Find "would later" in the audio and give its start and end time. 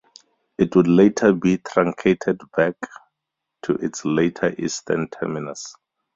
0.75-1.31